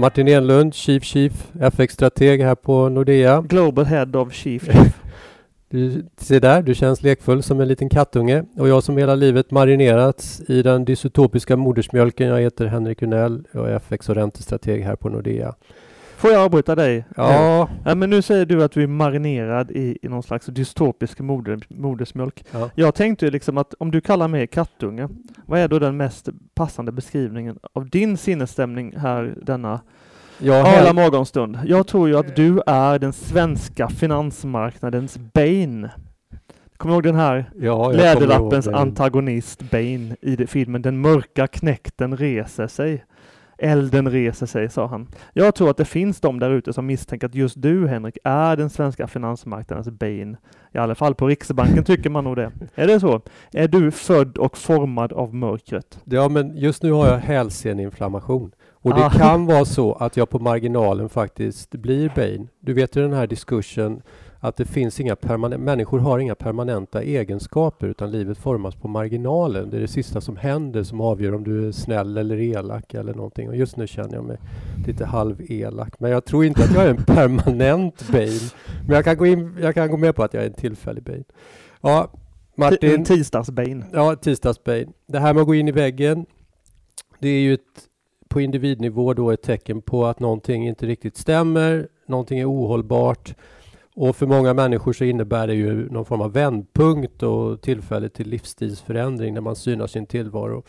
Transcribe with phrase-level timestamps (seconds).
[0.00, 3.42] Martin Enlund, Chief Chief, FX-strateg här på Nordea.
[3.42, 4.68] Global Head of Chief.
[5.72, 9.50] Du ser där, du känns lekfull som en liten kattunge och jag som hela livet
[9.50, 12.28] marinerats i den dystopiska modersmjölken.
[12.28, 15.54] Jag heter Henrik Unell och är FX och räntestrateg här på Nordea.
[16.20, 17.04] Får jag avbryta dig?
[17.16, 17.68] Ja.
[17.84, 21.60] ja men nu säger du att du är marinerad i, i någon slags dystopisk moder,
[21.68, 22.44] modersmjölk.
[22.50, 22.70] Ja.
[22.74, 25.08] Jag tänkte liksom att om du kallar mig kattunge,
[25.46, 29.80] vad är då den mest passande beskrivningen av din sinnesstämning här denna
[30.38, 31.58] Jag arla morgonstund?
[31.64, 35.90] Jag tror ju att du är den svenska finansmarknadens Bane.
[36.76, 42.66] Kommer du ihåg den här ja, Läderlappens antagonist Bane i filmen Den mörka knäkten reser
[42.66, 43.04] sig.
[43.62, 45.06] Elden reser sig, sa han.
[45.32, 48.56] Jag tror att det finns de där ute som misstänker att just du, Henrik, är
[48.56, 50.36] den svenska finansmarknadens Bane.
[50.74, 52.50] I alla fall på Riksbanken tycker man nog det.
[52.74, 53.20] Är det så?
[53.52, 56.00] Är du född och formad av mörkret?
[56.04, 58.52] Ja, men just nu har jag hälseneinflammation.
[58.82, 59.10] Och det Ah.
[59.10, 62.46] kan vara så att jag på marginalen faktiskt blir Bane.
[62.60, 64.02] Du vet ju den här diskursen
[64.40, 69.70] att det finns inga permanenta, människor har inga permanenta egenskaper utan livet formas på marginalen.
[69.70, 73.14] Det är det sista som händer som avgör om du är snäll eller elak eller
[73.14, 73.48] någonting.
[73.48, 74.38] Och just nu känner jag mig
[74.86, 76.00] lite halv-elak.
[76.00, 78.50] Men jag tror inte att jag är en permanent Bane.
[78.86, 81.02] Men jag kan gå, in, jag kan gå med på att jag är en tillfällig
[81.02, 81.24] Bane.
[81.80, 82.10] Ja,
[82.60, 82.94] Martin.
[82.94, 83.84] En tisdags-Bane.
[83.92, 84.92] Ja, tisdagsbain.
[85.06, 86.26] Det här med att gå in i väggen,
[87.18, 87.60] det är ju ett,
[88.28, 93.34] på individnivå då ett tecken på att någonting inte riktigt stämmer, någonting är ohållbart.
[94.00, 98.28] Och för många människor så innebär det ju någon form av vändpunkt och tillfälle till
[98.28, 100.62] livsstilsförändring när man synar sin tillvaro.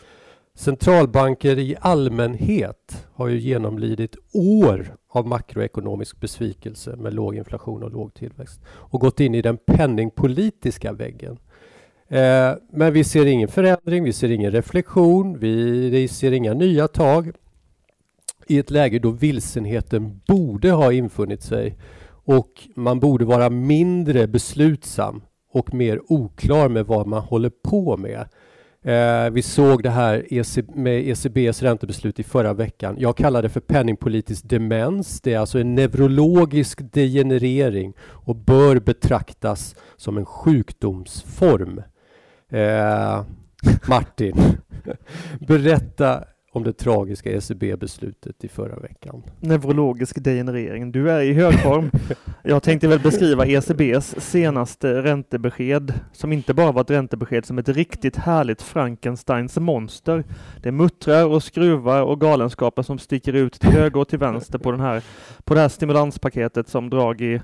[0.54, 8.14] Centralbanker i allmänhet har ju genomlidit år av makroekonomisk besvikelse med låg inflation och låg
[8.14, 11.38] tillväxt och gått in i den penningpolitiska väggen.
[12.08, 16.88] Eh, men vi ser ingen förändring, vi ser ingen reflektion, vi, vi ser inga nya
[16.88, 17.30] tag
[18.46, 21.76] i ett läge då vilsenheten borde ha infunnit sig
[22.24, 25.22] och man borde vara mindre beslutsam
[25.52, 28.28] och mer oklar med vad man håller på med.
[28.84, 30.26] Eh, vi såg det här
[30.76, 32.96] med ECBs räntebeslut i förra veckan.
[32.98, 35.20] Jag kallar det för penningpolitisk demens.
[35.20, 41.82] Det är alltså en neurologisk degenerering och bör betraktas som en sjukdomsform.
[42.50, 43.24] Eh,
[43.88, 44.36] Martin,
[45.46, 49.22] berätta om det tragiska ECB-beslutet i förra veckan.
[49.40, 50.92] Neurologisk degenerering.
[50.92, 51.90] Du är i hög form.
[52.42, 57.68] Jag tänkte väl beskriva ECBs senaste räntebesked som inte bara var ett räntebesked som ett
[57.68, 60.24] riktigt härligt Frankensteins monster.
[60.62, 64.70] Det muttrar och skruvar och galenskaper som sticker ut till höger och till vänster på,
[64.70, 65.02] den här,
[65.44, 67.40] på det här stimulanspaketet som Draghi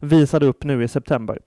[0.00, 1.38] visade upp nu i september.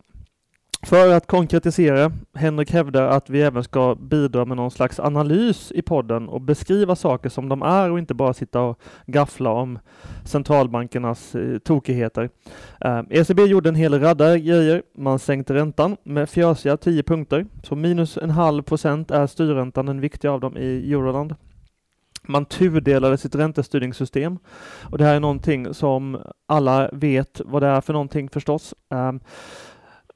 [0.85, 5.81] För att konkretisera, Henrik hävdar att vi även ska bidra med någon slags analys i
[5.81, 9.79] podden och beskriva saker som de är och inte bara sitta och gaffla om
[10.25, 12.29] centralbankernas eh, tokigheter.
[12.81, 14.83] Eh, ECB gjorde en hel radda grejer.
[14.97, 20.01] Man sänkte räntan med fjösiga 10 punkter, så minus en halv procent är styrräntan den
[20.01, 21.35] viktiga av dem i Euroland.
[22.27, 24.37] Man tudelade sitt räntestyrningssystem
[24.91, 28.73] och det här är någonting som alla vet vad det är för någonting förstås.
[28.91, 29.11] Eh,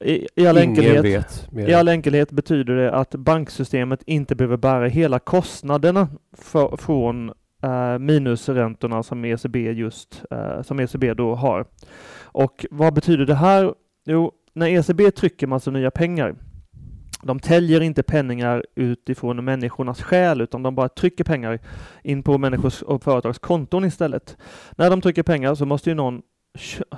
[0.04, 1.48] i, i, all enkelhet.
[1.56, 7.32] I all enkelhet betyder det att banksystemet inte behöver bära hela kostnaderna för, från
[7.64, 11.66] uh, minusräntorna som ECB just uh, som ECB då har.
[12.22, 13.74] Och vad betyder det här?
[14.06, 16.34] Jo, när ECB trycker massa nya pengar
[17.22, 21.58] de täljer inte penningar utifrån människornas själ utan de bara trycker pengar
[22.02, 24.36] in på människors och företags konton istället.
[24.76, 26.22] När de trycker pengar så måste ju någon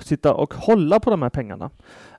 [0.01, 1.71] sitta och hålla på de här pengarna.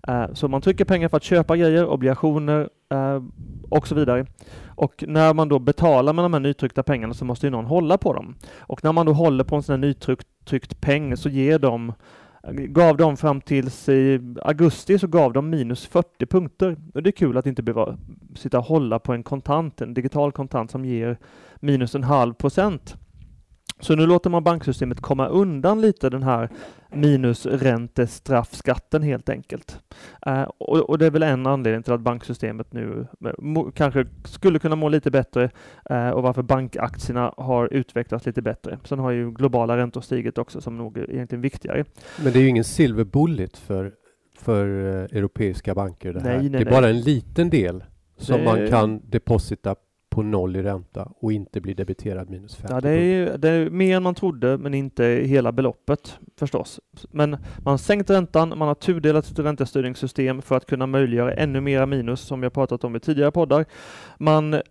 [0.08, 3.24] Eh, så man trycker pengar för att köpa grejer, obligationer eh,
[3.69, 4.25] och så vidare.
[4.68, 7.97] Och när man då betalar med de här nytryckta pengarna så måste ju någon hålla
[7.97, 8.36] på dem.
[8.59, 11.94] Och när man då håller på en sån här nytryckt peng så ger de
[12.44, 16.78] eh, gav de fram tills i augusti så gav de minus 40 punkter.
[16.94, 17.98] Och det är kul att inte behöva
[18.36, 21.18] sitta och hålla på en kontant, en digital kontant som ger
[21.59, 22.98] minus en halv procent.
[23.81, 26.50] Så nu låter man banksystemet komma undan lite den här
[26.89, 29.80] minusräntestraffskatten helt enkelt.
[30.28, 33.07] Uh, och, och, det är väl en anledning till att banksystemet nu
[33.38, 35.50] må, kanske skulle kunna må lite bättre
[35.92, 38.80] uh, och varför bankaktierna har utvecklats lite bättre.
[38.83, 41.86] Sen har ju globala räntor stigit också som nog är egentligen viktigare.
[42.24, 43.94] Men det är ju ingen silver bullet för,
[44.39, 46.30] för europeiska banker det här.
[46.30, 46.74] Nej, nej, det är nej.
[46.74, 47.84] bara en liten del
[48.18, 49.75] som Det- man kan deposita
[50.12, 53.69] på noll i ränta och inte blir debiterad minus 50 Ja, det är, det är
[53.69, 56.80] mer än man trodde, men inte hela beloppet förstås.
[57.12, 61.62] Men man har sänkt räntan, man har tudelat sitt räntestyrningssystem för att kunna möjliggöra ännu
[61.62, 63.66] mera minus, som vi har pratat om i tidigare poddar.
[64.18, 64.62] Man,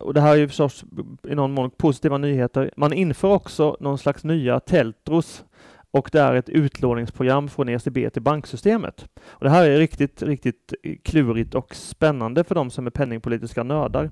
[0.00, 0.84] och det här är ju förstås
[1.28, 2.70] i någon mån positiva nyheter.
[2.76, 5.44] Man inför också någon slags nya teltros
[5.90, 9.06] och det är ett utlåningsprogram från ECB till banksystemet.
[9.20, 13.62] Och det här är riktigt, riktigt eh, klurigt och spännande för de som är penningpolitiska
[13.62, 14.10] nördar.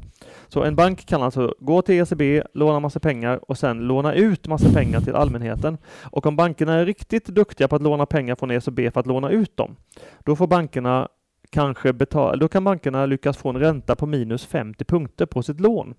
[0.49, 4.49] Så en bank kan alltså gå till ECB, låna massa pengar och sen låna ut
[4.49, 5.79] massa pengar till allmänheten.
[6.03, 9.31] Och om bankerna är riktigt duktiga på att låna pengar från ECB för att låna
[9.31, 9.77] ut dem,
[10.25, 11.09] då får bankerna
[11.51, 15.61] kanske betala, då kan bankerna lyckas få en ränta på minus 50 punkter på sitt
[15.61, 15.95] lån.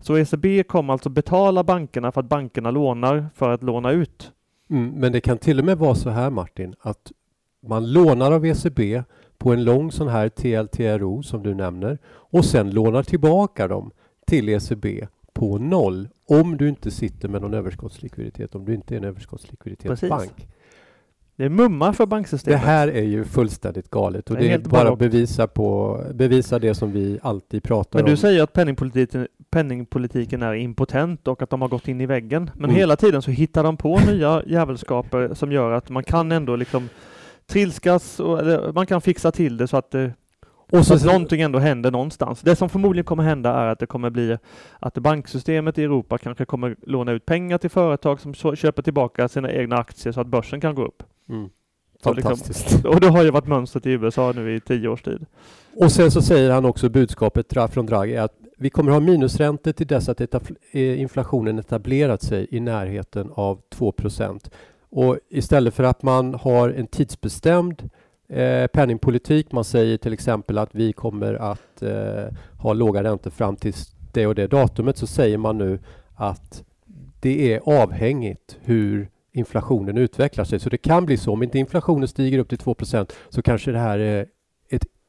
[0.00, 4.32] Så ECB kommer alltså betala bankerna för att bankerna lånar för att låna ut
[4.70, 7.12] Mm, men det kan till och med vara så här Martin, att
[7.66, 9.02] man lånar av ECB
[9.38, 13.90] på en lång sån här TLTRO som du nämner och sen lånar tillbaka dem
[14.26, 18.98] till ECB på noll om du inte sitter med någon överskottslikviditet, om du inte är
[18.98, 20.48] en överskottslikviditetsbank.
[21.36, 22.60] Det är mumma för banksystemet.
[22.60, 26.74] Det här är ju fullständigt galet och det, det är bara bevisa, på, bevisa det
[26.74, 28.04] som vi alltid pratar om.
[28.04, 32.06] Men du säger att penningpolitiken, penningpolitiken är impotent och att de har gått in i
[32.06, 32.50] väggen.
[32.54, 32.76] Men mm.
[32.76, 36.88] hela tiden så hittar de på nya jävelskaper som gör att man kan ändå liksom
[37.46, 40.12] trilskas och eller man kan fixa till det så att det
[40.72, 42.40] och så, så att någonting ändå händer någonstans.
[42.40, 44.38] Det som förmodligen kommer hända är att det kommer bli
[44.78, 49.52] att banksystemet i Europa kanske kommer låna ut pengar till företag som köper tillbaka sina
[49.52, 51.02] egna aktier så att börsen kan gå upp.
[51.28, 51.48] Mm.
[52.02, 52.72] Fantastiskt.
[52.72, 55.26] Liksom, och det har ju varit mönstret i USA nu i tio års tid.
[55.76, 59.86] Och sen så säger han också budskapet från Draghi att vi kommer ha minusräntor till
[59.86, 64.50] dess att eh, inflationen etablerat sig i närheten av 2%
[64.90, 67.90] Och istället för att man har en tidsbestämd
[68.28, 73.56] eh, penningpolitik, man säger till exempel att vi kommer att eh, ha låga räntor fram
[73.56, 73.74] till
[74.12, 75.78] det och det datumet, så säger man nu
[76.14, 76.64] att
[77.20, 80.60] det är avhängigt hur inflationen utvecklar sig.
[80.60, 83.78] Så det kan bli så, om inte inflationen stiger upp till 2% så kanske det
[83.78, 84.26] här är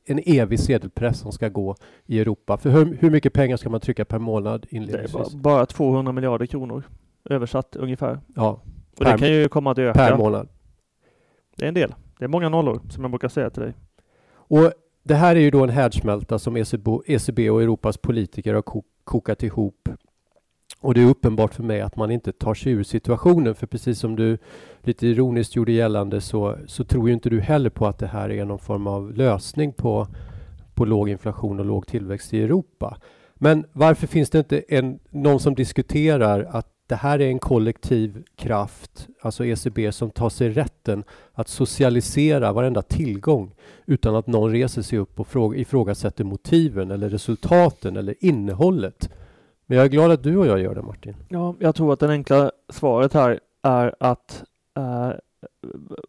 [0.06, 1.75] en evig sedelpress som ska gå
[2.06, 2.57] i Europa.
[2.57, 5.33] För hur, hur mycket pengar ska man trycka per månad inledningsvis?
[5.33, 6.83] Bara, bara 200 miljarder kronor
[7.30, 8.19] översatt ungefär.
[8.36, 8.62] Ja.
[9.00, 10.00] Och det kan ju komma att öka.
[10.00, 10.50] Per månad.
[11.57, 11.94] Det är en del.
[12.19, 13.74] Det är många nollor som jag brukar säga till dig.
[14.33, 14.71] Och
[15.03, 18.63] det här är ju då en härdsmälta som ECB, ECB och Europas politiker har
[19.04, 19.89] kokat ihop
[20.79, 24.00] och det är uppenbart för mig att man inte tar sig ur situationen, för precis
[24.00, 24.38] som du
[24.81, 28.31] lite ironiskt gjorde gällande så, så tror ju inte du heller på att det här
[28.31, 30.07] är någon form av lösning på,
[30.73, 32.97] på låg inflation och låg tillväxt i Europa.
[33.33, 38.23] Men varför finns det inte en, någon som diskuterar att det här är en kollektiv
[38.35, 41.03] kraft, alltså ECB, som tar sig rätten
[41.33, 43.53] att socialisera varenda tillgång
[43.85, 49.09] utan att någon reser sig upp och ifrågasätter motiven eller resultaten eller innehållet
[49.71, 51.15] men jag är glad att du och jag gör det Martin.
[51.29, 54.44] Ja, jag tror att det enkla svaret här är att
[54.77, 55.12] eh,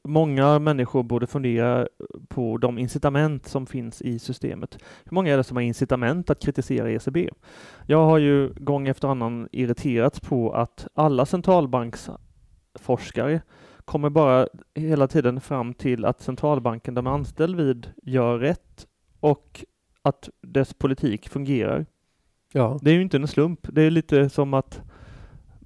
[0.04, 1.88] många människor borde fundera
[2.28, 4.78] på de incitament som finns i systemet.
[5.04, 7.30] Hur många är det som har incitament att kritisera ECB?
[7.86, 13.40] Jag har ju gång efter annan irriterats på att alla centralbanksforskare
[13.84, 18.86] kommer bara hela tiden fram till att centralbanken de är anställd vid gör rätt
[19.20, 19.64] och
[20.02, 21.86] att dess politik fungerar.
[22.52, 22.78] Ja.
[22.82, 23.60] Det är ju inte en slump.
[23.62, 24.82] Det är lite som att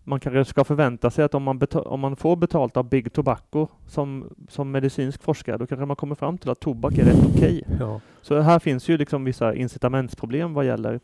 [0.04, 3.68] man kanske ska förvänta sig att om man, om man får betalt av Big Tobacco
[3.86, 7.62] som, som medicinsk forskare, då kanske man kommer fram till att tobak är rätt okej.
[7.66, 7.76] Okay.
[7.80, 8.00] Ja.
[8.22, 11.00] Så här finns ju liksom vissa incitamentsproblem vad gäller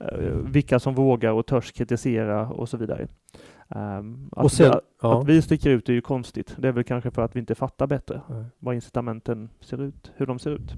[0.00, 3.08] eh, vilka som vågar och törs kritisera och så vidare.
[3.68, 5.20] Um, att, och sen, att, ja.
[5.20, 6.54] att, vi sticker ut är ju konstigt.
[6.58, 8.44] Det är väl kanske för att vi inte fattar bättre Nej.
[8.58, 10.74] vad incitamenten ser ut, hur de ser ut.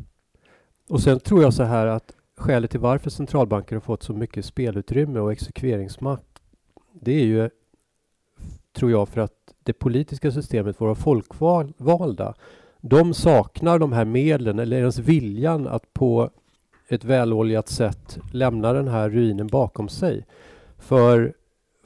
[0.89, 4.45] Och sen tror jag så här att skälet till varför centralbanker har fått så mycket
[4.45, 6.43] spelutrymme och exekveringsmakt,
[6.93, 7.51] det är ju,
[8.73, 12.35] tror jag, för att det politiska systemet, våra folkvalda,
[12.81, 16.31] de saknar de här medlen eller ens viljan att på
[16.89, 20.27] ett väloljat sätt lämna den här ruinen bakom sig.
[20.79, 21.35] För,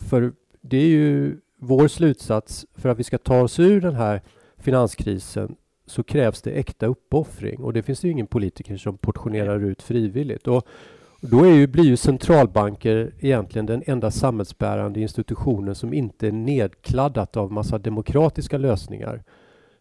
[0.00, 4.22] för det är ju vår slutsats för att vi ska ta oss ur den här
[4.56, 9.82] finanskrisen så krävs det äkta uppoffring och det finns ju ingen politiker som portionerar ut
[9.82, 10.46] frivilligt.
[10.46, 10.66] Och
[11.20, 17.36] då är ju, blir ju centralbanker egentligen den enda samhällsbärande institutionen som inte är nedkladdat
[17.36, 19.22] av massa demokratiska lösningar.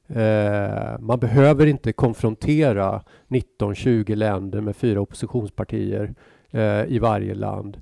[0.07, 6.13] Eh, man behöver inte konfrontera 19-20 länder med fyra oppositionspartier
[6.51, 7.81] eh, i varje land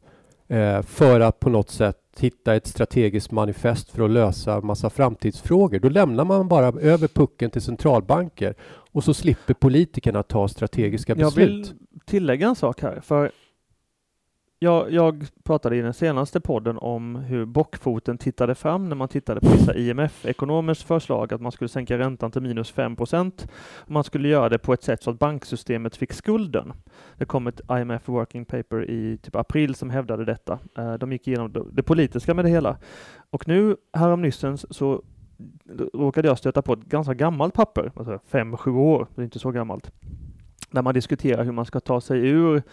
[0.86, 5.80] för att på något sätt hitta ett strategiskt manifest för att lösa massa framtidsfrågor.
[5.80, 8.56] Då lämnar man bara över pucken till centralbanker
[8.92, 11.38] och så slipper politikerna ta strategiska beslut.
[11.38, 11.74] Jag vill
[12.06, 13.32] tillägga en sak här, för
[14.64, 19.40] jag, jag pratade i den senaste podden om hur bockfoten tittade fram när man tittade
[19.40, 23.48] på vissa IMF-ekonomers förslag att man skulle sänka räntan till minus 5 procent.
[23.88, 26.74] Man skulle göra det på ett sätt så att banksystemet fick skulden.
[27.18, 30.60] Det kom ett IMF working paper i typ april som hävdade detta.
[30.78, 32.78] Eh, de gick igenom det politiska med det hela.
[33.30, 35.02] Och nu häromnyssens så
[35.94, 39.40] råkade jag stöta på ett ganska gammalt papper, alltså fem, sju år, det är inte
[39.40, 39.92] så gammalt,
[40.74, 42.64] där man diskuterar hur man ska ta sig ur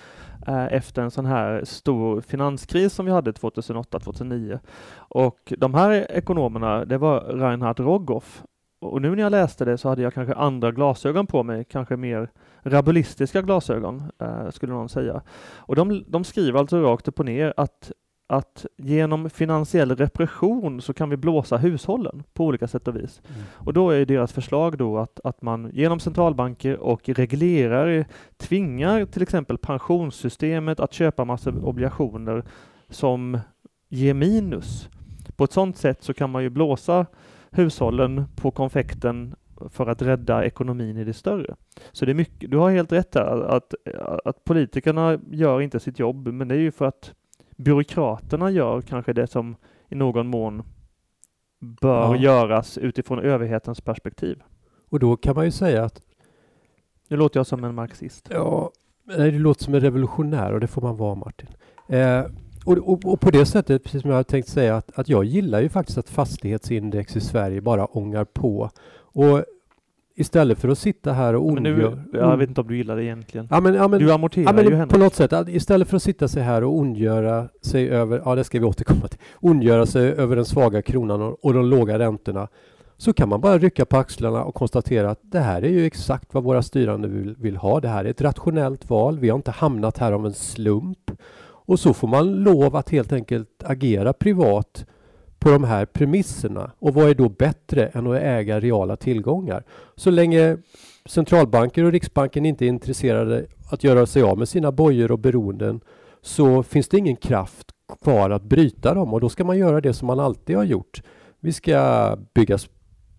[0.47, 4.59] eh, efter en sån här stor finanskris som vi hade 2008-2009.
[4.97, 8.42] Och de här ekonomerna, det var Reinhard Rogoff.
[8.80, 11.97] Och nu när jag läste det så hade jag kanske andra glasögon på mig, kanske
[11.97, 12.30] mer
[12.62, 15.23] rabulistiska glasögon, eh, skulle någon säga.
[15.57, 17.92] Och de, de skriver alltså rakt upp och ner att
[18.30, 23.22] att genom finansiell repression så kan vi blåsa hushållen på olika sätt och vis.
[23.28, 23.42] Mm.
[23.52, 28.04] Och då är deras förslag då att, att man genom centralbanker och reglerar
[28.37, 32.44] tvingar till exempel pensionssystemet att köpa massa obligationer
[32.88, 33.38] som
[33.88, 34.88] ger minus.
[35.37, 37.06] På ett sådant sätt så kan man ju blåsa
[37.50, 39.34] hushållen på konfekten
[39.70, 41.54] för att rädda ekonomin i det större.
[41.92, 43.75] Så det är mycket, du har helt rätt där, att,
[44.25, 47.14] att politikerna gör inte sitt jobb, men det är ju för att
[47.61, 49.57] byråkraterna gör kanske det som
[49.88, 50.62] i någon mån
[51.61, 52.17] bör ja.
[52.17, 54.43] göras utifrån överhetens perspektiv.
[54.90, 56.02] Och då kan man ju säga att...
[57.09, 58.29] Nu låter jag som en marxist.
[58.31, 58.71] Ja,
[59.05, 61.49] det låter som en revolutionär och det får man vara Martin.
[61.88, 62.25] Eh,
[62.64, 65.61] och, och, och, på det sättet, precis som jag tänkt säga, att, att jag gillar
[65.61, 68.71] ju faktiskt att fastighetsindex i Sverige bara ångar på.
[68.93, 69.45] Och
[70.20, 71.98] Istället för att sitta här och ondgöra...
[72.12, 73.48] Jag vet inte om du gillar det egentligen.
[73.50, 76.02] Ja, men, ja, men, du amorterar ja, men ju På något sätt, istället för att
[76.02, 80.12] sitta sig här och ondgöra sig över, ja det ska vi återkomma till, ondgöra sig
[80.12, 82.48] över den svaga kronan och, och de låga räntorna,
[82.96, 86.34] så kan man bara rycka på axlarna och konstatera att det här är ju exakt
[86.34, 87.80] vad våra styrande vill, vill ha.
[87.80, 89.18] Det här är ett rationellt val.
[89.18, 91.10] Vi har inte hamnat här av en slump.
[91.42, 94.86] Och så får man lov att helt enkelt agera privat
[95.40, 96.70] på de här premisserna.
[96.78, 99.64] Och vad är då bättre än att äga reala tillgångar?
[99.97, 100.56] Så länge
[101.06, 105.80] centralbanker och Riksbanken inte är intresserade att göra sig av med sina bojor och beroenden
[106.23, 107.66] så finns det ingen kraft
[108.02, 111.02] kvar att bryta dem och då ska man göra det som man alltid har gjort.
[111.40, 112.59] Vi ska bygga,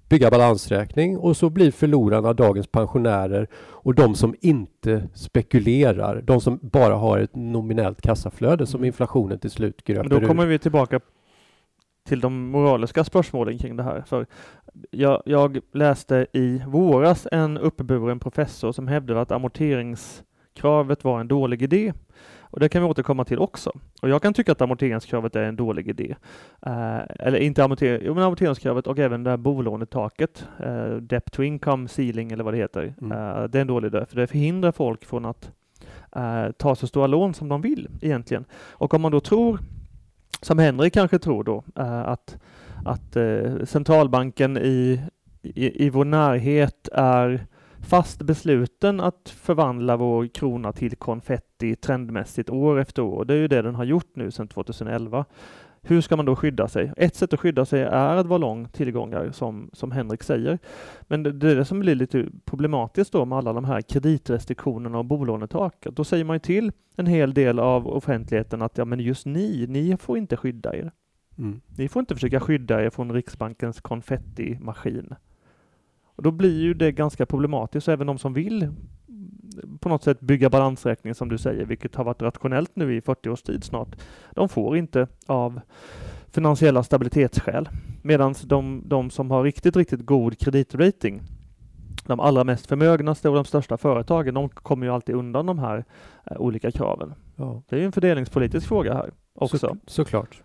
[0.10, 6.60] bygga balansräkning och så blir förlorarna dagens pensionärer och de som inte spekulerar, de som
[6.62, 10.48] bara har ett nominellt kassaflöde som inflationen till slut gröper Då kommer ur.
[10.48, 11.00] vi tillbaka
[12.04, 14.04] till de moraliska spörsmålen kring det här.
[14.06, 14.26] För
[14.92, 21.62] jag, jag läste i våras en uppburen professor som hävdade att amorteringskravet var en dålig
[21.62, 21.94] idé.
[22.52, 23.72] Och det kan vi återkomma till också.
[24.02, 26.16] Och jag kan tycka att amorteringskravet är en dålig idé.
[26.62, 31.44] Eh, eller inte amorter jo, men amorteringskravet och även det här bolånetaket, eh, debt to
[31.44, 32.94] income ceiling eller vad det heter.
[33.02, 33.12] Mm.
[33.12, 35.52] Eh, det är en dålig idé, för det förhindrar folk från att
[36.16, 38.46] eh, ta så stora lån som de vill egentligen.
[38.72, 39.60] Och om man då tror
[40.42, 42.38] som Henrik kanske tror då, eh, att,
[42.86, 45.02] att eh, centralbanken i,
[45.42, 47.46] i, i vår närhet är
[47.80, 53.26] fast besluten att förvandla vår krona till konfetti trendmässigt år efter år.
[53.26, 55.26] Det är ju det den har gjort nu sedan 2011.
[55.84, 56.94] Hur ska man då skydda sig?
[56.98, 60.60] Ett sätt att skydda sig är att vara lång tillgångar, som, som Henrik säger.
[61.02, 64.98] Men det, det är det som blir lite problematiskt då med alla de här kreditrestriktionerna
[64.98, 65.88] och bolånetak.
[65.92, 69.66] Då säger man ju till en hel del av offentligheten att ja, men just ni,
[69.70, 70.92] ni får inte skydda er.
[71.38, 71.62] Mm.
[71.78, 75.16] Ni får inte försöka skydda er från Riksbankens konfettimaskin.
[76.04, 78.72] Och då blir ju det ganska problematiskt, även de som vill
[79.80, 83.30] på något sätt bygga balansräkning som du säger, vilket har varit rationellt nu i 40
[83.30, 83.96] års tid snart.
[84.32, 85.62] De får inte av
[86.32, 87.70] finansiella stabilitetsskäl.
[88.02, 91.22] Medan de, de som har riktigt, riktigt god kreditrating,
[92.06, 95.86] de allra mest förmögnaste och de största företagen, de kommer ju alltid undan de här
[96.26, 97.14] eh, olika kraven.
[97.36, 97.64] Ja.
[97.70, 99.58] Det är ju en fördelningspolitisk fråga här också.
[99.58, 100.42] Så, såklart.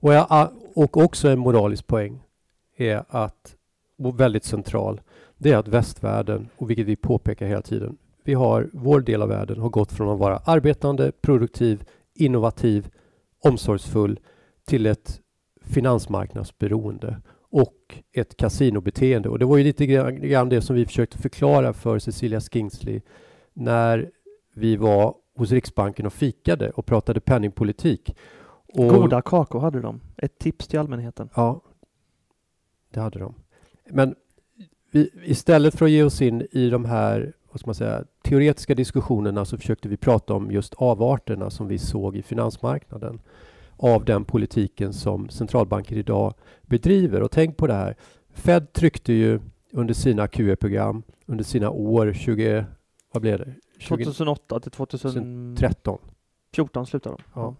[0.00, 2.22] Och, jag, och också en moralisk poäng
[2.76, 3.56] är att,
[3.98, 5.00] och väldigt central,
[5.38, 9.28] det är att västvärlden, och vilket vi påpekar hela tiden, vi har, vår del av
[9.28, 12.88] världen har gått från att vara arbetande, produktiv, innovativ,
[13.44, 14.20] omsorgsfull
[14.64, 15.20] till ett
[15.62, 19.28] finansmarknadsberoende och ett kasinobeteende.
[19.28, 23.00] Och det var ju lite grann det som vi försökte förklara för Cecilia Skingsley
[23.52, 24.10] när
[24.54, 28.16] vi var hos Riksbanken och fikade och pratade penningpolitik.
[28.74, 30.00] Och, Goda kakor hade de.
[30.16, 31.28] Ett tips till allmänheten.
[31.34, 31.62] Ja,
[32.90, 33.34] det hade de.
[33.90, 34.14] Men
[34.90, 38.74] vi, istället för att ge oss in i de här vad ska man säga, teoretiska
[38.74, 43.20] diskussionerna så försökte vi prata om just avarterna som vi såg i finansmarknaden
[43.76, 47.22] av den politiken som centralbanker idag bedriver.
[47.22, 47.96] Och tänk på det här.
[48.30, 49.40] Fed tryckte ju
[49.72, 52.64] under sina QE-program under sina år 20,
[53.12, 53.54] vad blev det?
[53.88, 55.98] 2008 till 2013.
[56.54, 57.40] 14 slutade de.
[57.40, 57.54] Ja.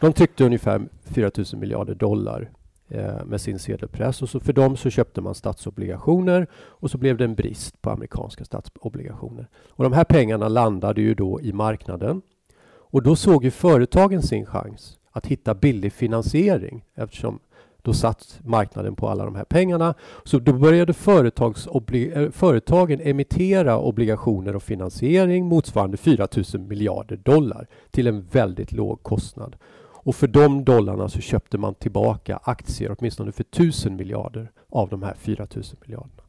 [0.00, 2.50] De tryckte ungefär 4 000 miljarder dollar
[2.94, 7.16] Eh, med sin sedelpress och så för dem så köpte man statsobligationer och så blev
[7.16, 9.48] det en brist på amerikanska statsobligationer.
[9.68, 12.22] Och de här pengarna landade ju då i marknaden
[12.64, 17.38] och då såg ju företagen sin chans att hitta billig finansiering eftersom
[17.82, 19.94] då satt marknaden på alla de här pengarna.
[20.24, 28.06] Så då började eh, företagen emittera obligationer och finansiering motsvarande 4 000 miljarder dollar till
[28.06, 29.56] en väldigt låg kostnad.
[30.04, 35.02] Och för de dollarna så köpte man tillbaka aktier, åtminstone för 1000 miljarder av de
[35.02, 36.22] här 4 000 miljarderna.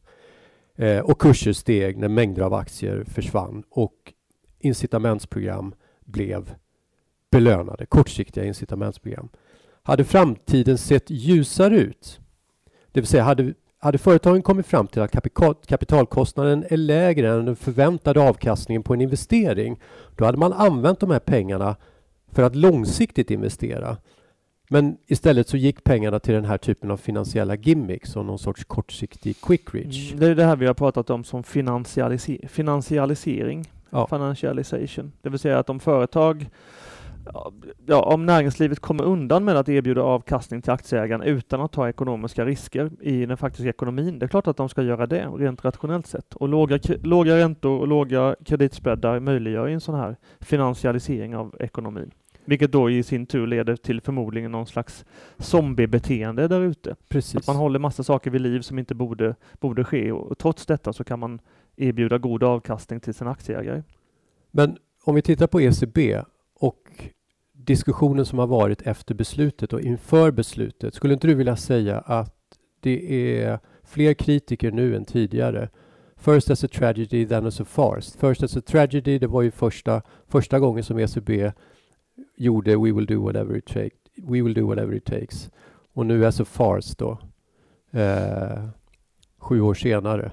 [0.76, 4.12] Eh, och kurser steg när mängder av aktier försvann och
[4.58, 6.54] incitamentsprogram blev
[7.30, 9.28] belönade, kortsiktiga incitamentsprogram.
[9.82, 12.20] Hade framtiden sett ljusare ut,
[12.92, 17.44] det vill säga hade, hade företagen kommit fram till att kapital, kapitalkostnaden är lägre än
[17.44, 19.80] den förväntade avkastningen på en investering,
[20.16, 21.76] då hade man använt de här pengarna
[22.34, 23.96] för att långsiktigt investera.
[24.70, 28.64] Men istället så gick pengarna till den här typen av finansiella gimmicks och någon sorts
[28.64, 30.08] kortsiktig quick reach.
[30.08, 34.06] Mm, det är det här vi har pratat om som finansialise finansialisering, ja.
[34.06, 35.12] financialization.
[35.22, 36.46] Det vill säga att om företag
[37.86, 42.44] ja, om näringslivet kommer undan med att erbjuda avkastning till aktieägaren utan att ta ekonomiska
[42.44, 46.06] risker i den faktiska ekonomin, det är klart att de ska göra det rent rationellt
[46.06, 46.34] sett.
[46.34, 52.10] Och låga, låga räntor och låga kreditspreadar möjliggör en sån här finansialisering av ekonomin.
[52.44, 55.04] Vilket då i sin tur leder till förmodligen någon slags
[55.38, 56.96] zombiebeteende där ute.
[57.08, 57.36] Precis.
[57.36, 60.92] Att man håller massa saker vid liv som inte borde, borde ske och trots detta
[60.92, 61.40] så kan man
[61.76, 63.82] erbjuda god avkastning till sina aktieägare.
[64.50, 66.22] Men om vi tittar på ECB
[66.54, 67.04] och
[67.52, 70.94] diskussionen som har varit efter beslutet och inför beslutet.
[70.94, 72.34] Skulle inte du vilja säga att
[72.80, 75.68] det är fler kritiker nu än tidigare?
[76.16, 78.18] First as a tragedy, then as a farce.
[78.18, 81.52] First as a tragedy, det var ju första, första gången som ECB
[82.36, 85.50] gjorde We will do whatever it, take, we will do whatever it takes.
[85.92, 87.18] Och nu as a farce då,
[87.90, 88.64] eh,
[89.38, 90.32] sju år senare,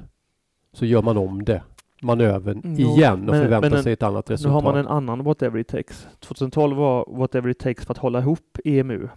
[0.74, 1.64] så gör man om det
[2.02, 4.50] manövern jo, igen och men, förväntar men en, sig ett annat resultat.
[4.50, 6.08] Nu har man en annan whatever it takes.
[6.20, 9.10] 2012 var whatever it takes för att hålla ihop EMU.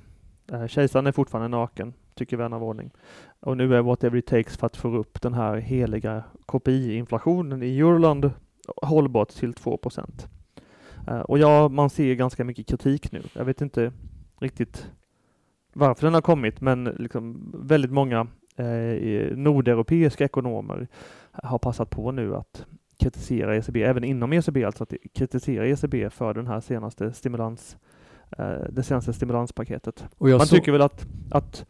[0.52, 2.90] Eh, kejsaren är fortfarande naken, tycker vän av ordning.
[3.40, 7.79] Och nu är whatever it takes för att få upp den här heliga KPI-inflationen i
[7.79, 8.31] Euroland
[8.83, 10.29] hållbart till 2 procent.
[11.06, 13.22] Eh, och ja, man ser ganska mycket kritik nu.
[13.32, 13.92] Jag vet inte
[14.40, 14.90] riktigt
[15.72, 20.88] varför den har kommit, men liksom väldigt många eh, nordeuropeiska ekonomer
[21.32, 22.66] har passat på nu att
[22.98, 27.76] kritisera ECB, även inom ECB, alltså att kritisera ECB för den här senaste stimulans,
[28.38, 30.04] eh, det senaste stimulanspaketet.
[30.38, 30.56] man så...
[30.56, 31.66] tycker väl att, att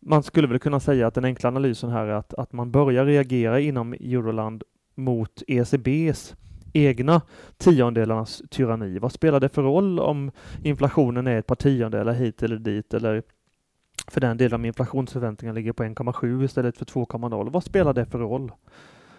[0.00, 3.04] man skulle väl kunna säga att den enkla analysen här är att, att man börjar
[3.04, 4.62] reagera inom Euroland
[4.94, 6.34] mot ECBs
[6.74, 7.22] egna
[7.56, 8.98] tiondelarnas tyranni.
[8.98, 10.30] Vad spelar det för roll om
[10.62, 13.22] inflationen är ett par tiondelar hit eller dit eller
[14.08, 17.50] för den delen om inflationsförväntningarna ligger på 1,7 istället för 2,0.
[17.50, 18.52] Vad spelar det för roll?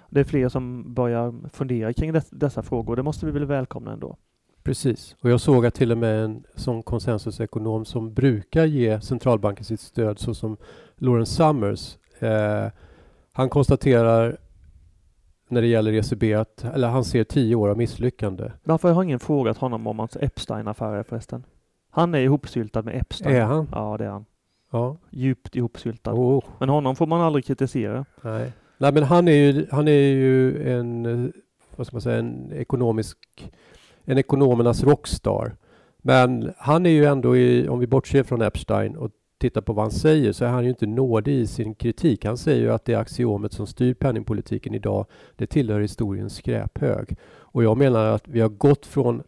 [0.10, 2.96] Det är fler som börjar fundera kring dessa frågor.
[2.96, 4.18] Det måste vi väl välkomna ändå.
[4.64, 9.66] Precis, och jag såg att till och med en sån konsensusekonom som brukar ge centralbanken
[9.66, 10.58] sitt stöd såsom
[10.96, 12.72] Lawrence Summers, eh,
[13.32, 14.38] han konstaterar
[15.48, 18.52] när det gäller ECB att, eller han ser tio år av misslyckande.
[18.64, 21.44] Varför har ingen frågat honom om hans Epstein-affärer förresten?
[21.90, 23.36] Han är ihopsyltad med Epstein.
[23.36, 23.68] Är han?
[23.72, 24.26] Ja, det är han.
[24.72, 24.98] Ja.
[25.10, 26.14] Djupt ihopsyltad.
[26.14, 26.44] Oh.
[26.60, 28.06] Men honom får man aldrig kritisera.
[28.22, 28.52] Nej.
[28.78, 31.34] Nej, men han är ju, han är ju en,
[31.76, 33.18] vad ska man säga, en ekonomisk,
[34.06, 35.56] en ekonomernas rockstar.
[35.98, 39.12] Men han är ju ändå, i, om vi bortser från Epstein och
[39.50, 42.26] tittar på vad han säger, så är han ju inte nådig i sin kritik.
[42.26, 45.06] Han säger ju att det axiomet som styr penningpolitiken idag,
[45.36, 47.16] det tillhör historiens skräphög.
[47.28, 49.24] Och jag menar att vi har gått från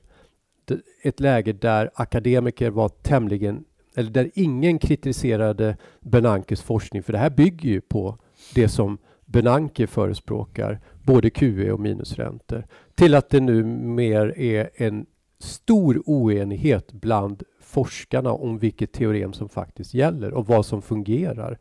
[1.03, 3.63] ett läge där akademiker var tämligen,
[3.95, 8.17] eller där ingen kritiserade Bernankes forskning, för det här bygger ju på
[8.55, 12.63] det som Bernanke förespråkar, både QE och minusräntor,
[12.95, 15.05] till att det nu mer är en
[15.39, 21.59] stor oenighet bland forskarna om vilket teorem som faktiskt gäller och vad som fungerar.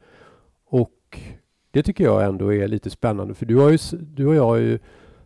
[0.64, 1.20] Och
[1.70, 4.56] det tycker jag ändå är lite spännande, för du, har ju, du och jag har
[4.56, 4.78] ju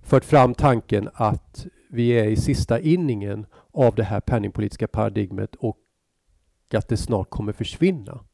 [0.03, 5.79] fört fram tanken att vi är i sista inningen av det här penningpolitiska paradigmet och
[6.75, 8.25] att det snart kommer försvinna.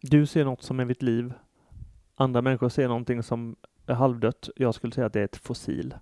[0.00, 1.32] Du ser något som är mitt liv
[2.18, 4.48] Andra människor ser någonting som är halvdött.
[4.56, 5.94] Jag skulle säga att det är ett fossil.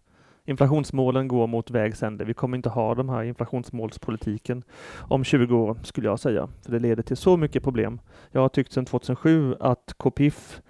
[0.46, 2.24] Inflationsmålen går mot vägs ände.
[2.24, 4.62] Vi kommer inte ha den här inflationsmålspolitiken
[5.00, 6.48] om 20 år, skulle jag säga.
[6.64, 8.00] För det leder till så mycket problem.
[8.30, 10.60] Jag har tyckt sedan 2007 att KPIF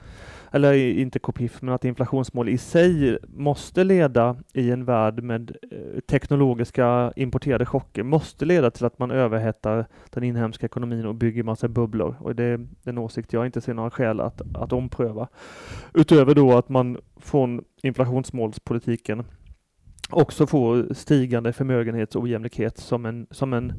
[0.55, 6.01] eller inte KPIF, men att inflationsmål i sig måste leda i en värld med eh,
[6.01, 11.69] teknologiska importerade chocker, måste leda till att man överhettar den inhemska ekonomin och bygger massa
[11.69, 12.17] bubblor.
[12.21, 15.29] Och det är en åsikt jag inte ser några skäl att, att ompröva.
[15.95, 19.25] Utöver då att man från inflationsmålspolitiken
[20.15, 23.73] också får stigande förmögenhetsojämlikhet som en, som en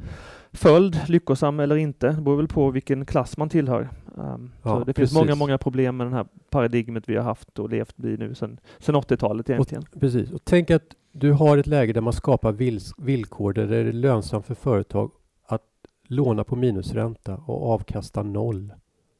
[0.51, 3.89] följd, lyckosam eller inte, det beror väl på vilken klass man tillhör.
[4.15, 4.95] Um, ja, det precis.
[4.95, 8.35] finns många, många problem med det här paradigmet vi har haft och levt i nu
[8.35, 9.83] sedan, sedan 80-talet egentligen.
[9.93, 12.51] Och, precis, och tänk att du har ett läge där man skapar
[12.97, 15.11] villkor där det är lönsamt för företag
[15.45, 15.63] att
[16.07, 18.73] låna på minusränta och avkasta noll.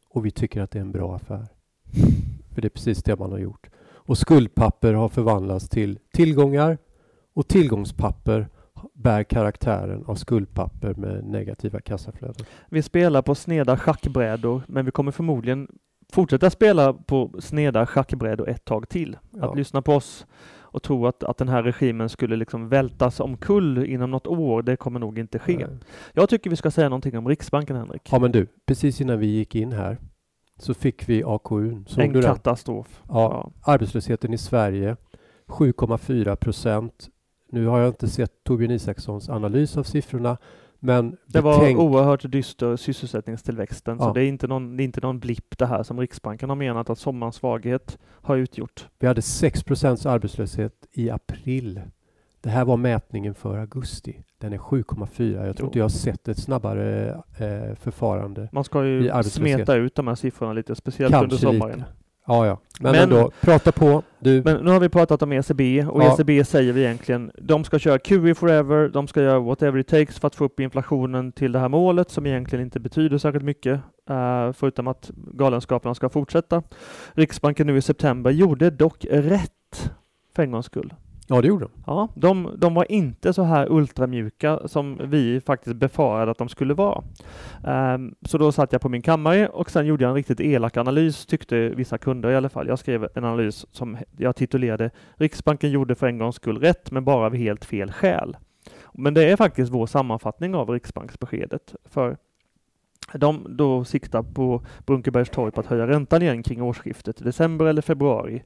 [0.10, 1.48] Och vi tycker att det är en bra affär.
[2.54, 3.70] För det är precis det man har gjort.
[4.08, 6.78] Och skuldpapper har förvandlats till tillgångar
[7.36, 8.48] och tillgångspapper
[8.94, 12.46] bär karaktären av skuldpapper med negativa kassaflöden.
[12.70, 15.68] Vi spelar på sneda schackbrädor, men vi kommer förmodligen
[16.12, 19.18] fortsätta spela på sneda schackbrädor ett tag till.
[19.32, 19.50] Ja.
[19.50, 20.26] Att lyssna på oss
[20.76, 24.76] och tro att, att den här regimen skulle liksom vältas omkull inom något år, det
[24.76, 25.58] kommer nog inte ske.
[25.58, 25.78] Nej.
[26.14, 28.02] Jag tycker vi ska säga någonting om Riksbanken, Henrik.
[28.12, 29.98] Ja, men du, precis innan vi gick in här
[30.58, 31.84] så fick vi AKU.
[31.88, 33.04] Såg en katastrof.
[33.08, 34.96] Ja, ja, arbetslösheten i Sverige
[35.48, 37.10] 7,4 procent
[37.56, 40.38] nu har jag inte sett Torbjörn Isakssons analys av siffrorna,
[40.80, 41.80] men det var tänk...
[41.80, 44.06] oerhört dyster sysselsättningstillväxten, ja.
[44.06, 46.56] så det är inte någon, det är inte någon blipp det här som Riksbanken har
[46.56, 48.88] menat att sommarens svaghet har utgjort.
[49.00, 51.82] Vi hade 6% arbetslöshet i april.
[52.42, 54.22] Det här var mätningen för augusti.
[54.38, 55.46] Den är 7,4.
[55.46, 58.50] Jag tror inte jag har sett ett snabbare eh, förfarande.
[58.52, 61.80] Man ska ju smeta ut de här siffrorna lite, speciellt Kanske under sommaren.
[61.80, 61.92] Lite.
[62.28, 62.60] Ja, ja.
[62.80, 64.04] Men, men ändå, prata på.
[64.20, 64.42] Du.
[64.44, 66.14] Men nu har vi pratat om ECB och ja.
[66.14, 70.20] ECB säger vi egentligen, de ska köra QE forever, de ska göra whatever it takes
[70.20, 73.80] för att få upp inflationen till det här målet som egentligen inte betyder särskilt mycket,
[74.10, 76.64] uh, förutom att galenskaperna ska fortsätta.
[77.14, 79.92] Riksbanken nu i september gjorde dock rätt
[80.36, 80.94] för en gångs skull.
[81.28, 81.72] Ja, det gjorde de.
[81.86, 86.74] Ja, de, de var inte så här ultramjuka som vi faktiskt befarade att de skulle
[86.74, 87.04] vara.
[87.64, 90.78] Um, så då satt jag på min kammare och sen gjorde jag en riktigt elak
[90.78, 92.68] analys, tyckte vissa kunder i alla fall.
[92.68, 97.06] Jag skrev en analys som jag titulerade Riksbanken gjorde för en gångs skull rätt, men
[97.06, 98.38] bara av helt fel skäl.
[98.94, 101.76] Men det är faktiskt vår sammanfattning av Riksbanksbeskedet.
[101.86, 102.18] För
[103.14, 107.82] de då siktar på Brunkebergs torg på att höja räntan igen kring årsskiftet, december eller
[107.82, 108.44] februari.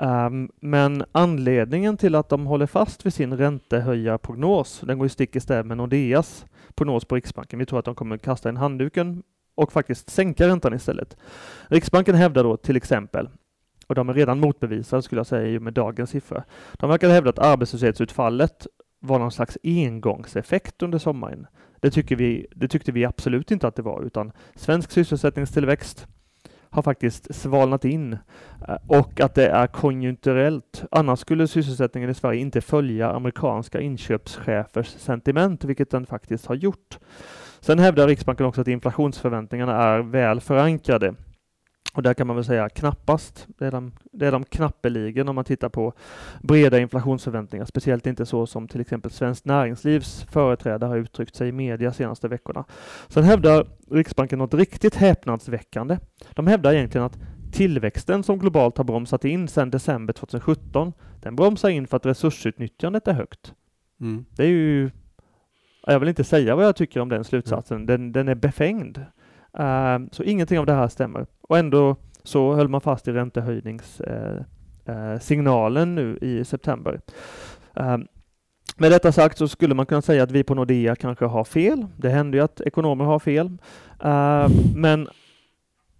[0.00, 5.36] Um, men anledningen till att de håller fast vid sin räntehöjarprognos, den går ju stick
[5.36, 7.58] i stäv med Nordeas prognos på Riksbanken.
[7.58, 9.22] Vi tror att de kommer kasta in handduken
[9.54, 11.16] och faktiskt sänka räntan istället.
[11.68, 13.28] Riksbanken hävdar då till exempel,
[13.86, 17.38] och de är redan motbevisade skulle jag säga med dagens siffra, de verkar hävda att
[17.38, 18.66] arbetslöshetsutfallet
[19.00, 21.46] var någon slags engångseffekt under sommaren.
[21.80, 26.06] Det, tycker vi, det tyckte vi absolut inte att det var, utan svensk sysselsättningstillväxt
[26.70, 28.12] har faktiskt svalnat in
[28.68, 30.84] eh, och att det är konjunkturellt.
[30.90, 36.98] Annars skulle sysselsättningen i Sverige inte följa amerikanska inköpschefers sentiment, vilket den faktiskt har gjort.
[37.60, 41.14] Sen hävdar Riksbanken också att inflationsförväntningarna är väl förankrade.
[41.96, 43.46] Och där kan man väl säga knappast.
[43.58, 45.92] Det är de, det är de knappeligen om man tittar på
[46.42, 51.52] breda inflationsförväntningar, speciellt inte så som till exempel Svenskt Näringslivs företrädare har uttryckt sig i
[51.52, 52.64] media senaste veckorna.
[53.08, 55.98] Sen hävdar Riksbanken något riktigt häpnadsväckande.
[56.34, 57.18] De hävdar egentligen att
[57.52, 63.08] tillväxten som globalt har bromsat in sedan december 2017, den bromsar in för att resursutnyttjandet
[63.08, 63.54] är högt.
[64.00, 64.24] Mm.
[64.36, 64.90] Det är ju
[65.86, 67.76] jag vill inte säga vad jag tycker om den slutsatsen.
[67.76, 67.86] Mm.
[67.86, 69.04] Den, den är befängd.
[69.56, 71.26] Ehm, så ingenting av det här stämmer.
[71.40, 77.00] Och ändå så höll man fast i räntehöjningssignalen eh, eh, nu i september.
[77.76, 78.06] Ehm,
[78.76, 81.86] med detta sagt så skulle man kunna säga att vi på Nordea kanske har fel.
[81.96, 83.58] Det händer ju att ekonomer har fel.
[84.02, 85.08] Ehm, men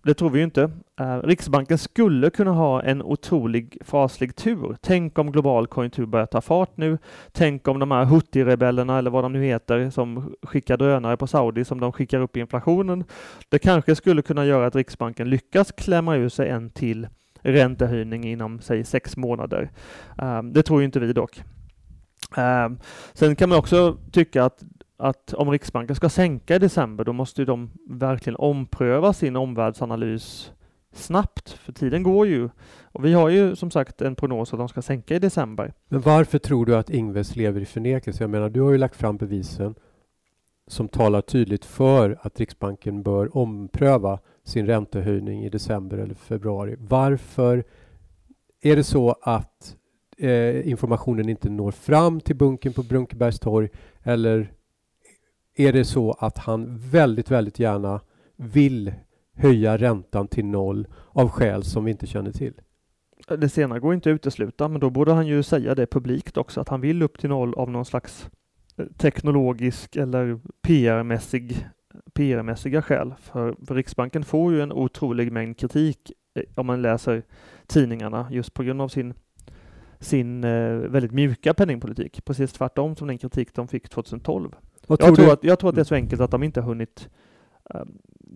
[0.06, 0.70] det tror vi ju inte.
[1.00, 4.76] Eh, Riksbanken skulle kunna ha en otrolig faslig tur.
[4.80, 6.98] Tänk om global konjunktur börjar ta fart nu.
[7.32, 11.64] Tänk om de här Houthi-rebellerna eller vad de nu heter som skickar drönare på Saudi
[11.64, 13.04] som de skickar upp inflationen.
[13.48, 17.08] Det kanske skulle kunna göra att Riksbanken lyckas klämma ur sig en till
[17.40, 19.70] räntehöjning inom, säg sex månader.
[20.18, 21.42] Eh, det tror ju inte vi dock.
[22.36, 22.68] Eh,
[23.12, 24.62] sen kan man också tycka att
[24.96, 30.52] att om Riksbanken ska sänka i december, då måste de verkligen ompröva sin omvärldsanalys
[30.92, 32.48] snabbt, för tiden går ju.
[32.82, 35.72] Och vi har ju som sagt en prognos att de ska sänka i december.
[35.88, 38.22] Men varför tror du att Ingves lever i förnekelse?
[38.22, 39.74] Jag menar, du har ju lagt fram bevisen
[40.68, 46.76] som talar tydligt för att Riksbanken bör ompröva sin räntehöjning i december eller februari.
[46.78, 47.64] Varför
[48.62, 49.76] är det så att
[50.18, 53.68] eh, informationen inte når fram till bunken på Brunkebergs torg
[54.02, 54.52] eller
[55.56, 58.00] är det så att han väldigt, väldigt gärna
[58.36, 58.92] vill
[59.34, 62.54] höja räntan till noll av skäl som vi inte känner till?
[63.28, 66.60] Det senare går inte att utesluta, men då borde han ju säga det publikt också,
[66.60, 68.30] att han vill upp till noll av någon slags
[68.76, 71.66] eh, teknologisk eller PR-mässig
[72.14, 73.14] PR-mässiga skäl.
[73.20, 77.22] För, för, Riksbanken får ju en otrolig mängd kritik eh, om man läser
[77.66, 79.14] tidningarna just på grund av sin,
[80.00, 82.24] sin eh, väldigt mjuka penningpolitik.
[82.24, 84.56] Precis tvärtom som den kritik de fick 2012.
[84.86, 86.68] Jag tror, tror att, jag tror att det är så enkelt att de inte har
[86.68, 87.08] hunnit
[87.74, 87.80] eh,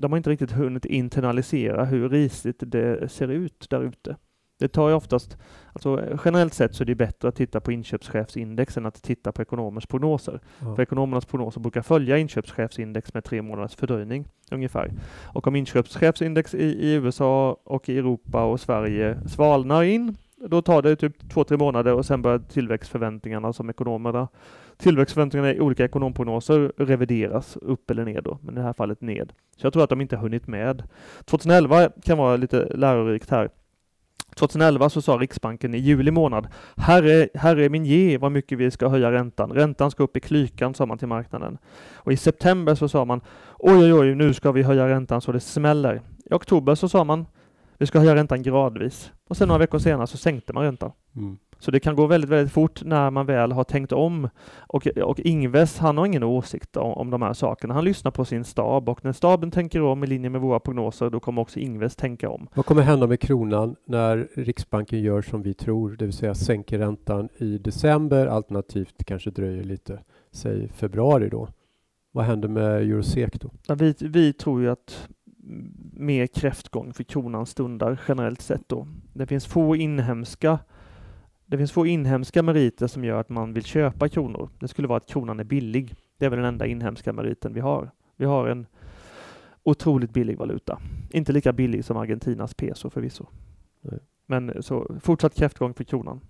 [0.01, 4.17] de har inte riktigt hunnit internalisera hur risigt det ser ut där ute.
[4.59, 5.37] Det tar ju oftast,
[5.73, 9.43] alltså generellt sett så är det bättre att titta på inköpschefsindex än att titta på
[9.43, 10.41] ekonomers prognoser.
[10.59, 10.75] Ja.
[10.75, 14.93] För ekonomernas prognoser brukar följa inköpschefsindex med tre månaders fördröjning ungefär.
[15.35, 20.17] Och om inköpschefsindex i, i USA och i Europa och Sverige svalnar in,
[20.49, 24.29] då tar det typ två, tre månader och sen börjar tillväxtförväntningarna som ekonomerna
[24.81, 29.33] Tillväxtförväntningarna i olika ekonomprognoser revideras upp eller ner då, men i det här fallet ned.
[29.57, 30.83] Så jag tror att de inte har hunnit med.
[31.25, 33.51] 2011 kan vara lite lärorikt här.
[34.37, 38.89] 2011 så sa Riksbanken i juli månad, herre, är min ge vad mycket vi ska
[38.89, 39.53] höja räntan.
[39.53, 41.59] Räntan ska upp i klykan, sa man till marknaden.
[41.95, 43.21] Och i september så sa man,
[43.59, 46.03] oj oj oj, nu ska vi höja räntan så det smäller.
[46.31, 47.27] I oktober så sa man,
[47.81, 49.13] vi ska höja räntan gradvis.
[49.29, 50.93] Och sen några veckor senare så sänkte man räntan.
[51.17, 51.39] Mm.
[51.59, 54.29] Så det kan gå väldigt, väldigt fort när man väl har tänkt om.
[54.59, 57.75] Och, och Ingves, han har ingen åsikt om, om de här sakerna.
[57.75, 61.11] Han lyssnar på sin stab och när staben tänker om i linje med våra prognoser,
[61.11, 62.49] då kommer också Ingves tänka om.
[62.55, 66.79] Vad kommer hända med kronan när Riksbanken gör som vi tror, det vill säga sänker
[66.79, 70.01] räntan i december, alternativt kanske dröjer lite,
[70.33, 71.49] säg februari då?
[72.13, 73.51] Vad händer med Eurosec då?
[73.67, 75.09] Ja, vi, vi tror ju att
[75.93, 78.87] mer kräftgång för kronan stundar generellt sett då.
[79.13, 80.59] Det finns få inhemska
[81.51, 84.49] det finns få inhemska meriter som gör att man vill köpa kronor.
[84.61, 85.95] Det skulle vara att kronan är billig.
[86.19, 87.91] Det är väl den enda inhemska meriten vi har.
[88.17, 88.67] Vi har en
[89.63, 90.79] otroligt billig valuta.
[91.11, 93.27] Inte lika billig som Argentinas peso förvisso.
[93.81, 93.99] Nej.
[94.27, 96.21] Men så fortsatt kräftgång för kronan.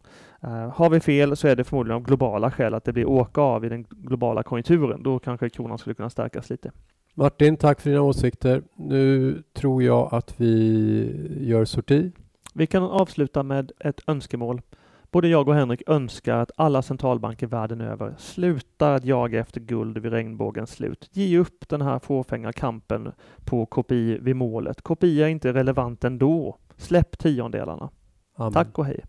[0.45, 3.41] Uh, har vi fel så är det förmodligen av globala skäl att det blir åka
[3.41, 5.03] av i den globala konjunkturen.
[5.03, 6.73] Då kanske kronan skulle kunna stärkas lite.
[7.15, 8.63] Martin, tack för dina åsikter.
[8.77, 12.13] Nu tror jag att vi gör sorti.
[12.55, 14.63] Vi kan avsluta med ett önskemål.
[15.11, 19.99] Både jag och Henrik önskar att alla centralbanker världen över slutar att jaga efter guld
[19.99, 21.11] vid regnbågens slut.
[21.13, 23.13] Ge upp den här fåfänga kampen
[23.45, 24.83] på KPI vid målet.
[24.83, 26.59] KPI är inte relevant ändå.
[26.77, 27.91] Släpp tiondelarna.
[28.37, 28.53] Amen.
[28.53, 29.05] Tack och hej.